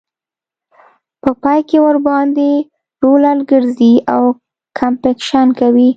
په 1.21 1.29
پای 1.43 1.59
کې 1.69 1.77
ورباندې 1.85 2.51
رولر 3.03 3.37
ګرځي 3.51 3.93
او 4.13 4.23
کمپکشن 4.79 5.47
کوي 5.59 5.89